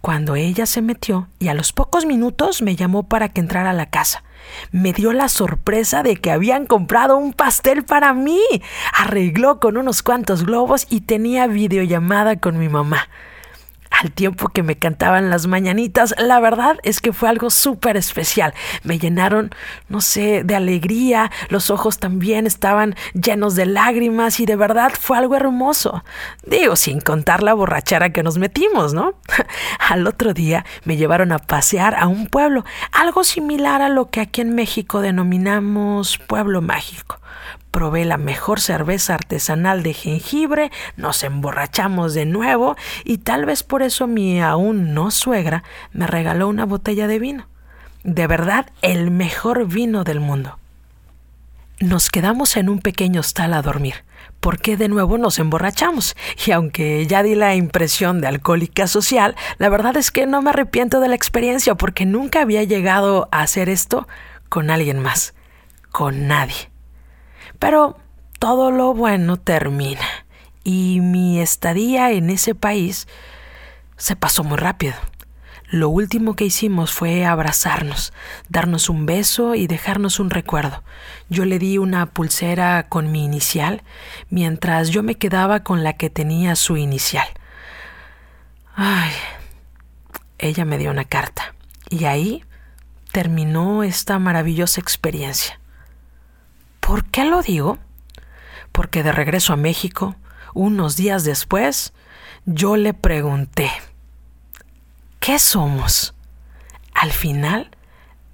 Cuando 0.00 0.34
ella 0.34 0.66
se 0.66 0.82
metió 0.82 1.28
y 1.38 1.48
a 1.48 1.54
los 1.54 1.72
pocos 1.72 2.06
minutos 2.06 2.62
me 2.62 2.74
llamó 2.74 3.02
para 3.04 3.28
que 3.28 3.40
entrara 3.40 3.70
a 3.70 3.74
la 3.74 3.90
casa. 3.90 4.24
Me 4.72 4.92
dio 4.92 5.12
la 5.12 5.28
sorpresa 5.28 6.02
de 6.02 6.16
que 6.16 6.30
habían 6.30 6.66
comprado 6.66 7.16
un 7.18 7.34
pastel 7.34 7.84
para 7.84 8.14
mí. 8.14 8.40
Arregló 8.92 9.60
con 9.60 9.76
unos 9.76 10.02
cuantos 10.02 10.44
globos 10.46 10.86
y 10.88 11.02
tenía 11.02 11.46
videollamada 11.46 12.36
con 12.36 12.58
mi 12.58 12.68
mamá 12.68 13.08
al 13.90 14.12
tiempo 14.12 14.48
que 14.48 14.62
me 14.62 14.76
cantaban 14.76 15.30
las 15.30 15.46
mañanitas, 15.46 16.14
la 16.18 16.40
verdad 16.40 16.78
es 16.82 17.00
que 17.00 17.12
fue 17.12 17.28
algo 17.28 17.50
súper 17.50 17.96
especial. 17.96 18.54
Me 18.82 18.98
llenaron, 18.98 19.50
no 19.88 20.00
sé, 20.00 20.42
de 20.44 20.54
alegría, 20.54 21.30
los 21.48 21.70
ojos 21.70 21.98
también 21.98 22.46
estaban 22.46 22.94
llenos 23.14 23.56
de 23.56 23.66
lágrimas 23.66 24.40
y 24.40 24.46
de 24.46 24.56
verdad 24.56 24.92
fue 24.98 25.18
algo 25.18 25.36
hermoso. 25.36 26.04
Digo, 26.44 26.76
sin 26.76 27.00
contar 27.00 27.42
la 27.42 27.54
borrachera 27.54 28.10
que 28.10 28.22
nos 28.22 28.38
metimos, 28.38 28.94
¿no? 28.94 29.14
al 29.88 30.06
otro 30.06 30.32
día 30.32 30.64
me 30.84 30.96
llevaron 30.96 31.32
a 31.32 31.38
pasear 31.38 31.94
a 31.94 32.06
un 32.06 32.26
pueblo, 32.26 32.64
algo 32.92 33.24
similar 33.24 33.82
a 33.82 33.88
lo 33.88 34.10
que 34.10 34.20
aquí 34.20 34.40
en 34.40 34.54
México 34.54 35.00
denominamos 35.00 36.18
pueblo 36.18 36.62
mágico 36.62 37.19
probé 37.70 38.04
la 38.04 38.16
mejor 38.16 38.60
cerveza 38.60 39.14
artesanal 39.14 39.82
de 39.82 39.94
jengibre, 39.94 40.70
nos 40.96 41.22
emborrachamos 41.22 42.14
de 42.14 42.26
nuevo 42.26 42.76
y 43.04 43.18
tal 43.18 43.46
vez 43.46 43.62
por 43.62 43.82
eso 43.82 44.06
mi 44.06 44.40
aún 44.40 44.94
no 44.94 45.10
suegra 45.10 45.62
me 45.92 46.06
regaló 46.06 46.48
una 46.48 46.66
botella 46.66 47.06
de 47.06 47.18
vino. 47.18 47.46
De 48.02 48.26
verdad, 48.26 48.70
el 48.82 49.10
mejor 49.10 49.66
vino 49.66 50.04
del 50.04 50.20
mundo. 50.20 50.58
Nos 51.80 52.10
quedamos 52.10 52.56
en 52.56 52.68
un 52.68 52.80
pequeño 52.80 53.20
hostal 53.20 53.54
a 53.54 53.62
dormir, 53.62 54.04
porque 54.40 54.76
de 54.76 54.88
nuevo 54.88 55.16
nos 55.18 55.38
emborrachamos, 55.38 56.14
y 56.46 56.50
aunque 56.50 57.06
ya 57.06 57.22
di 57.22 57.34
la 57.34 57.54
impresión 57.54 58.20
de 58.20 58.26
alcohólica 58.26 58.86
social, 58.86 59.34
la 59.58 59.68
verdad 59.68 59.96
es 59.96 60.10
que 60.10 60.26
no 60.26 60.42
me 60.42 60.50
arrepiento 60.50 61.00
de 61.00 61.08
la 61.08 61.14
experiencia 61.14 61.74
porque 61.74 62.04
nunca 62.04 62.42
había 62.42 62.64
llegado 62.64 63.28
a 63.32 63.40
hacer 63.40 63.68
esto 63.68 64.08
con 64.48 64.70
alguien 64.70 64.98
más, 64.98 65.34
con 65.90 66.26
nadie. 66.26 66.69
Pero 67.58 67.98
todo 68.38 68.70
lo 68.70 68.94
bueno 68.94 69.36
termina 69.36 70.06
y 70.64 71.00
mi 71.00 71.40
estadía 71.40 72.12
en 72.12 72.30
ese 72.30 72.54
país 72.54 73.08
se 73.96 74.16
pasó 74.16 74.44
muy 74.44 74.56
rápido. 74.56 74.94
Lo 75.70 75.88
último 75.88 76.34
que 76.34 76.44
hicimos 76.44 76.92
fue 76.92 77.24
abrazarnos, 77.24 78.12
darnos 78.48 78.88
un 78.88 79.06
beso 79.06 79.54
y 79.54 79.68
dejarnos 79.68 80.18
un 80.18 80.30
recuerdo. 80.30 80.82
Yo 81.28 81.44
le 81.44 81.60
di 81.60 81.78
una 81.78 82.06
pulsera 82.06 82.88
con 82.88 83.12
mi 83.12 83.24
inicial, 83.24 83.84
mientras 84.30 84.90
yo 84.90 85.04
me 85.04 85.14
quedaba 85.14 85.62
con 85.62 85.84
la 85.84 85.92
que 85.92 86.10
tenía 86.10 86.56
su 86.56 86.76
inicial. 86.76 87.28
Ay, 88.74 89.12
ella 90.38 90.64
me 90.64 90.76
dio 90.76 90.90
una 90.90 91.04
carta 91.04 91.54
y 91.88 92.04
ahí 92.06 92.44
terminó 93.12 93.84
esta 93.84 94.18
maravillosa 94.18 94.80
experiencia. 94.80 95.59
¿Por 96.90 97.04
qué 97.04 97.24
lo 97.24 97.40
digo? 97.40 97.78
Porque 98.72 99.04
de 99.04 99.12
regreso 99.12 99.52
a 99.52 99.56
México, 99.56 100.16
unos 100.54 100.96
días 100.96 101.22
después, 101.22 101.92
yo 102.46 102.76
le 102.76 102.94
pregunté, 102.94 103.70
¿qué 105.20 105.38
somos? 105.38 106.16
Al 106.92 107.12
final, 107.12 107.70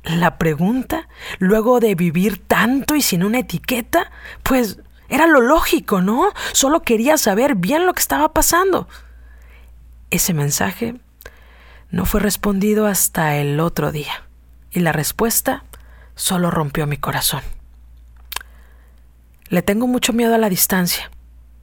la 0.05 0.39
pregunta, 0.39 1.07
luego 1.39 1.81
de 1.81 1.95
vivir 1.97 2.39
tanto 2.39 2.95
y 2.95 3.03
sin 3.03 3.25
una 3.25 3.41
etiqueta, 3.41 4.11
pues 4.43 4.79
era 5.11 5.27
lo 5.27 5.43
lógico, 5.43 6.01
¿no? 6.01 6.33
Solo 6.55 6.81
quería 6.81 7.19
saber 7.19 7.57
bien 7.57 7.85
lo 7.85 7.93
que 7.93 8.01
estaba 8.01 8.33
pasando. 8.33 8.89
Ese 10.09 10.33
mensaje 10.33 10.95
no 11.91 12.07
fue 12.07 12.21
respondido 12.21 12.87
hasta 12.87 13.37
el 13.37 13.61
otro 13.61 13.93
día, 13.93 14.25
y 14.71 14.81
la 14.81 14.93
respuesta 14.93 15.65
solo 16.15 16.51
rompió 16.51 16.87
mi 16.87 16.97
corazón. 16.97 17.43
Le 19.49 19.63
tengo 19.63 19.87
mucho 19.87 20.13
miedo 20.13 20.35
a 20.35 20.39
la 20.39 20.49
distancia. 20.49 21.11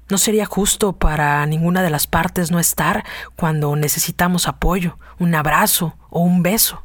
No 0.10 0.18
sería 0.18 0.46
justo 0.46 0.94
para 0.94 1.46
ninguna 1.46 1.82
de 1.82 1.90
las 1.90 2.08
partes 2.08 2.52
no 2.52 2.60
estar 2.60 3.04
cuando 3.36 3.76
necesitamos 3.76 4.48
apoyo, 4.48 4.98
un 5.20 5.34
abrazo 5.34 5.96
o 6.10 6.22
un 6.22 6.44
beso. 6.44 6.84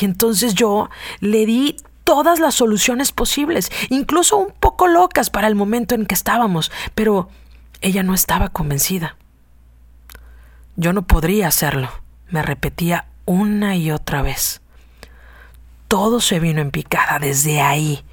Y 0.00 0.04
entonces 0.04 0.54
yo 0.54 0.90
le 1.20 1.46
di 1.46 1.76
todas 2.04 2.38
las 2.38 2.54
soluciones 2.54 3.12
posibles, 3.12 3.70
incluso 3.90 4.36
un 4.36 4.52
poco 4.52 4.86
locas 4.86 5.30
para 5.30 5.48
el 5.48 5.54
momento 5.54 5.94
en 5.94 6.06
que 6.06 6.14
estábamos, 6.14 6.70
pero 6.94 7.28
ella 7.80 8.02
no 8.02 8.14
estaba 8.14 8.48
convencida. 8.48 9.16
Yo 10.76 10.92
no 10.92 11.06
podría 11.06 11.48
hacerlo, 11.48 11.90
me 12.28 12.42
repetía 12.42 13.06
una 13.24 13.76
y 13.76 13.90
otra 13.90 14.22
vez. 14.22 14.60
Todo 15.88 16.20
se 16.20 16.38
vino 16.38 16.60
en 16.60 16.70
picada 16.70 17.18
desde 17.18 17.60
ahí. 17.60 18.04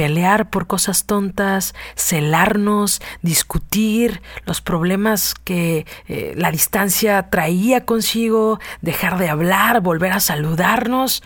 Pelear 0.00 0.48
por 0.48 0.66
cosas 0.66 1.04
tontas, 1.04 1.74
celarnos, 1.94 3.02
discutir 3.20 4.22
los 4.46 4.62
problemas 4.62 5.34
que 5.34 5.84
eh, 6.08 6.32
la 6.38 6.50
distancia 6.50 7.28
traía 7.28 7.84
consigo, 7.84 8.60
dejar 8.80 9.18
de 9.18 9.28
hablar, 9.28 9.82
volver 9.82 10.12
a 10.12 10.20
saludarnos. 10.20 11.22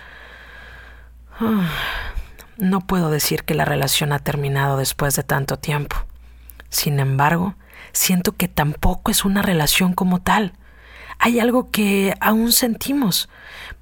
Ah, 1.39 1.71
no 2.57 2.81
puedo 2.81 3.11
decir 3.11 3.45
que 3.45 3.55
la 3.55 3.65
relación 3.65 4.13
ha 4.13 4.19
terminado 4.19 4.77
después 4.77 5.15
de 5.15 5.23
tanto 5.23 5.57
tiempo. 5.57 5.95
Sin 6.69 6.99
embargo, 6.99 7.55
siento 7.93 8.33
que 8.33 8.49
tampoco 8.49 9.13
es 9.13 9.25
una 9.25 9.43
relación 9.43 9.93
como 9.93 10.21
tal. 10.21 10.53
Hay 11.21 11.39
algo 11.39 11.71
que 11.71 12.17
aún 12.21 12.51
sentimos, 12.51 13.29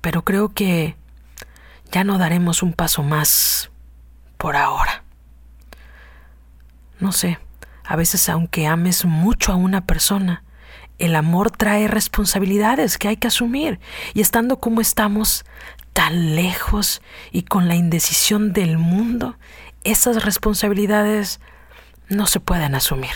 pero 0.03 0.23
creo 0.23 0.51
que 0.51 0.97
ya 1.91 2.05
no 2.05 2.19
daremos 2.19 2.63
un 2.63 2.75
paso 2.75 3.03
más 3.03 3.72
por 4.43 4.57
ahora. 4.57 5.05
No 6.99 7.13
sé, 7.13 7.39
a 7.85 7.95
veces 7.95 8.29
aunque 8.29 8.67
ames 8.67 9.05
mucho 9.05 9.53
a 9.53 9.55
una 9.55 9.87
persona, 9.87 10.43
el 10.99 11.15
amor 11.15 11.53
trae 11.53 11.87
responsabilidades 11.87 12.99
que 12.99 13.07
hay 13.07 13.17
que 13.17 13.29
asumir 13.29 13.79
y 14.15 14.21
estando 14.21 14.59
como 14.59 14.81
estamos, 14.81 15.45
tan 15.93 16.35
lejos 16.35 17.03
y 17.31 17.43
con 17.43 17.69
la 17.69 17.77
indecisión 17.77 18.53
del 18.53 18.79
mundo, 18.79 19.37
esas 19.85 20.25
responsabilidades 20.25 21.39
no 22.09 22.27
se 22.27 22.41
pueden 22.41 22.75
asumir. 22.75 23.13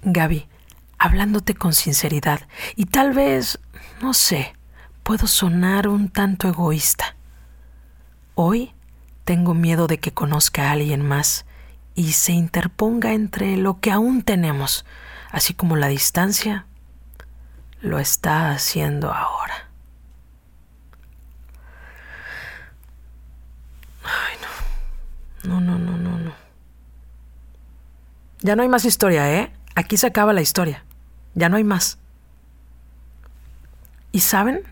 Gaby, 0.00 0.48
hablándote 0.96 1.52
con 1.52 1.74
sinceridad, 1.74 2.40
y 2.74 2.86
tal 2.86 3.12
vez, 3.12 3.58
no 4.00 4.14
sé, 4.14 4.54
puedo 5.02 5.26
sonar 5.26 5.88
un 5.88 6.08
tanto 6.08 6.48
egoísta. 6.48 7.16
Hoy 8.34 8.72
tengo 9.24 9.54
miedo 9.54 9.86
de 9.86 9.98
que 9.98 10.12
conozca 10.12 10.68
a 10.68 10.72
alguien 10.72 11.06
más 11.06 11.44
y 11.94 12.12
se 12.12 12.32
interponga 12.32 13.12
entre 13.12 13.56
lo 13.56 13.80
que 13.80 13.90
aún 13.90 14.22
tenemos, 14.22 14.84
así 15.30 15.54
como 15.54 15.76
la 15.76 15.88
distancia 15.88 16.66
lo 17.80 17.98
está 17.98 18.50
haciendo 18.50 19.12
ahora. 19.12 19.68
Ay, 24.04 24.36
no. 25.44 25.54
No, 25.54 25.60
no, 25.60 25.78
no, 25.78 25.96
no, 25.98 26.18
no. 26.18 26.32
Ya 28.40 28.56
no 28.56 28.62
hay 28.62 28.68
más 28.68 28.84
historia, 28.84 29.32
¿eh? 29.32 29.52
Aquí 29.74 29.96
se 29.96 30.06
acaba 30.06 30.32
la 30.32 30.42
historia. 30.42 30.84
Ya 31.34 31.48
no 31.48 31.56
hay 31.56 31.64
más. 31.64 31.98
¿Y 34.12 34.20
saben? 34.20 34.62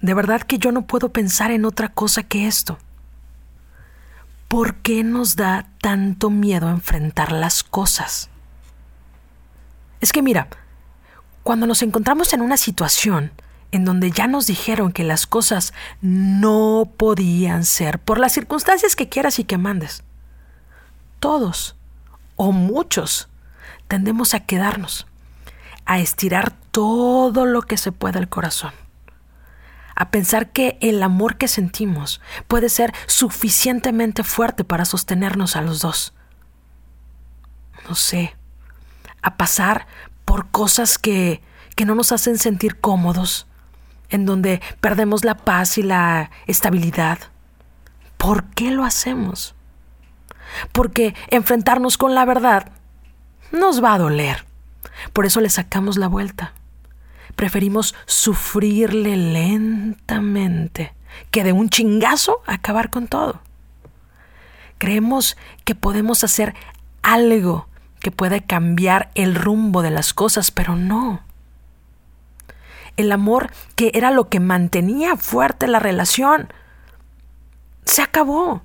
De 0.00 0.14
verdad 0.14 0.42
que 0.42 0.58
yo 0.58 0.70
no 0.70 0.86
puedo 0.86 1.08
pensar 1.10 1.50
en 1.50 1.64
otra 1.64 1.88
cosa 1.88 2.22
que 2.22 2.46
esto. 2.46 2.78
¿Por 4.48 4.76
qué 4.76 5.02
nos 5.02 5.34
da 5.34 5.68
tanto 5.80 6.30
miedo 6.30 6.68
enfrentar 6.68 7.32
las 7.32 7.64
cosas? 7.64 8.30
Es 10.00 10.12
que 10.12 10.22
mira, 10.22 10.48
cuando 11.42 11.66
nos 11.66 11.82
encontramos 11.82 12.32
en 12.32 12.42
una 12.42 12.56
situación 12.56 13.32
en 13.72 13.84
donde 13.84 14.12
ya 14.12 14.28
nos 14.28 14.46
dijeron 14.46 14.92
que 14.92 15.02
las 15.02 15.26
cosas 15.26 15.74
no 16.00 16.88
podían 16.96 17.64
ser 17.64 17.98
por 17.98 18.18
las 18.20 18.32
circunstancias 18.32 18.94
que 18.94 19.08
quieras 19.08 19.40
y 19.40 19.44
que 19.44 19.58
mandes, 19.58 20.04
todos 21.18 21.74
o 22.36 22.52
muchos 22.52 23.28
tendemos 23.88 24.32
a 24.34 24.40
quedarnos, 24.40 25.08
a 25.86 25.98
estirar 25.98 26.52
todo 26.70 27.46
lo 27.46 27.62
que 27.62 27.76
se 27.76 27.90
pueda 27.90 28.20
el 28.20 28.28
corazón 28.28 28.72
a 29.96 30.10
pensar 30.10 30.52
que 30.52 30.78
el 30.82 31.02
amor 31.02 31.38
que 31.38 31.48
sentimos 31.48 32.20
puede 32.46 32.68
ser 32.68 32.94
suficientemente 33.06 34.22
fuerte 34.22 34.62
para 34.62 34.84
sostenernos 34.84 35.56
a 35.56 35.62
los 35.62 35.80
dos. 35.80 36.12
No 37.88 37.94
sé, 37.94 38.36
a 39.22 39.36
pasar 39.36 39.86
por 40.26 40.50
cosas 40.50 40.98
que, 40.98 41.40
que 41.74 41.86
no 41.86 41.94
nos 41.94 42.12
hacen 42.12 42.36
sentir 42.36 42.78
cómodos, 42.78 43.46
en 44.10 44.26
donde 44.26 44.60
perdemos 44.80 45.24
la 45.24 45.34
paz 45.34 45.78
y 45.78 45.82
la 45.82 46.30
estabilidad. 46.46 47.18
¿Por 48.18 48.44
qué 48.50 48.70
lo 48.70 48.84
hacemos? 48.84 49.54
Porque 50.72 51.14
enfrentarnos 51.28 51.96
con 51.96 52.14
la 52.14 52.24
verdad 52.26 52.70
nos 53.50 53.82
va 53.82 53.94
a 53.94 53.98
doler. 53.98 54.44
Por 55.14 55.24
eso 55.24 55.40
le 55.40 55.48
sacamos 55.48 55.96
la 55.96 56.08
vuelta 56.08 56.52
preferimos 57.36 57.94
sufrirle 58.06 59.16
lentamente 59.16 60.94
que 61.30 61.44
de 61.44 61.52
un 61.52 61.68
chingazo 61.68 62.42
acabar 62.46 62.90
con 62.90 63.06
todo. 63.06 63.40
Creemos 64.78 65.36
que 65.64 65.74
podemos 65.74 66.24
hacer 66.24 66.54
algo 67.02 67.68
que 68.00 68.10
puede 68.10 68.42
cambiar 68.42 69.10
el 69.14 69.34
rumbo 69.34 69.82
de 69.82 69.90
las 69.90 70.12
cosas, 70.12 70.50
pero 70.50 70.76
no. 70.76 71.22
El 72.96 73.12
amor, 73.12 73.50
que 73.74 73.90
era 73.94 74.10
lo 74.10 74.28
que 74.28 74.40
mantenía 74.40 75.16
fuerte 75.16 75.66
la 75.66 75.78
relación, 75.78 76.48
se 77.84 78.02
acabó 78.02 78.62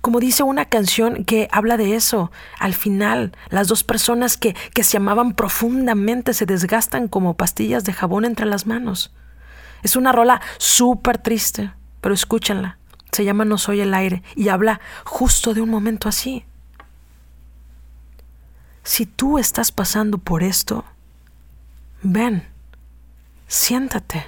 como 0.00 0.20
dice 0.20 0.42
una 0.42 0.66
canción 0.66 1.24
que 1.24 1.48
habla 1.50 1.76
de 1.76 1.94
eso. 1.94 2.30
Al 2.58 2.74
final, 2.74 3.32
las 3.50 3.68
dos 3.68 3.84
personas 3.84 4.36
que, 4.36 4.54
que 4.74 4.84
se 4.84 4.96
amaban 4.96 5.34
profundamente 5.34 6.34
se 6.34 6.46
desgastan 6.46 7.08
como 7.08 7.34
pastillas 7.34 7.84
de 7.84 7.92
jabón 7.92 8.24
entre 8.24 8.46
las 8.46 8.66
manos. 8.66 9.12
Es 9.82 9.96
una 9.96 10.12
rola 10.12 10.40
súper 10.58 11.18
triste, 11.18 11.72
pero 12.00 12.14
escúchenla. 12.14 12.78
Se 13.12 13.24
llama 13.24 13.44
No 13.44 13.58
soy 13.58 13.80
el 13.80 13.94
aire 13.94 14.22
y 14.36 14.48
habla 14.48 14.80
justo 15.04 15.54
de 15.54 15.60
un 15.60 15.70
momento 15.70 16.08
así. 16.08 16.44
Si 18.82 19.06
tú 19.06 19.38
estás 19.38 19.72
pasando 19.72 20.18
por 20.18 20.42
esto, 20.42 20.84
ven, 22.02 22.48
siéntate, 23.46 24.24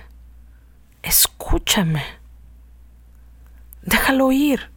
escúchame, 1.03 2.03
déjalo 3.83 4.33
ir. 4.33 4.71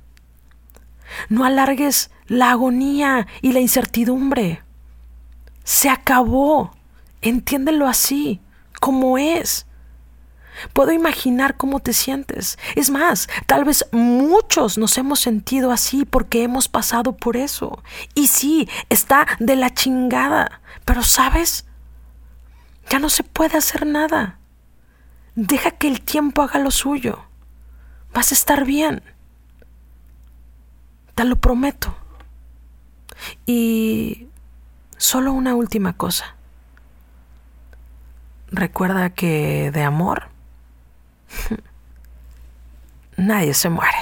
No 1.29 1.45
alargues 1.45 2.11
la 2.27 2.51
agonía 2.51 3.27
y 3.41 3.51
la 3.51 3.59
incertidumbre. 3.59 4.63
Se 5.63 5.89
acabó. 5.89 6.71
Entiéndelo 7.21 7.87
así, 7.87 8.41
como 8.79 9.17
es. 9.17 9.65
Puedo 10.73 10.91
imaginar 10.91 11.57
cómo 11.57 11.79
te 11.79 11.93
sientes. 11.93 12.57
Es 12.75 12.89
más, 12.89 13.27
tal 13.47 13.65
vez 13.65 13.85
muchos 13.91 14.77
nos 14.77 14.97
hemos 14.97 15.19
sentido 15.19 15.71
así 15.71 16.05
porque 16.05 16.43
hemos 16.43 16.67
pasado 16.67 17.13
por 17.13 17.37
eso. 17.37 17.81
Y 18.13 18.27
sí, 18.27 18.69
está 18.89 19.25
de 19.39 19.55
la 19.55 19.73
chingada. 19.73 20.61
Pero 20.85 21.03
sabes, 21.03 21.65
ya 22.89 22.99
no 22.99 23.09
se 23.09 23.23
puede 23.23 23.57
hacer 23.57 23.85
nada. 23.85 24.39
Deja 25.35 25.71
que 25.71 25.87
el 25.87 26.01
tiempo 26.01 26.43
haga 26.43 26.59
lo 26.59 26.71
suyo. 26.71 27.25
Vas 28.13 28.31
a 28.31 28.35
estar 28.35 28.65
bien. 28.65 29.01
Te 31.15 31.23
lo 31.23 31.35
prometo. 31.35 31.95
Y 33.45 34.27
solo 34.97 35.33
una 35.33 35.55
última 35.55 35.93
cosa. 35.93 36.35
Recuerda 38.51 39.09
que 39.11 39.71
de 39.71 39.83
amor 39.83 40.27
nadie 43.17 43.53
se 43.53 43.69
muere. 43.69 43.97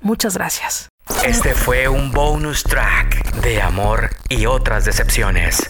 Muchas 0.00 0.34
gracias. 0.36 0.88
Este 1.24 1.54
fue 1.54 1.88
un 1.88 2.10
bonus 2.10 2.62
track 2.62 3.34
de 3.36 3.62
amor 3.62 4.10
y 4.28 4.46
otras 4.46 4.84
decepciones. 4.84 5.66